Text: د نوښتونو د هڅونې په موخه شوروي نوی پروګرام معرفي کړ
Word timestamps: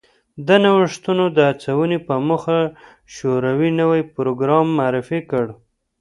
د 0.47 0.49
نوښتونو 0.63 1.25
د 1.37 1.37
هڅونې 1.49 1.97
په 2.07 2.15
موخه 2.27 2.59
شوروي 3.15 3.69
نوی 3.81 4.01
پروګرام 4.15 4.65
معرفي 4.79 5.19
کړ 5.29 5.45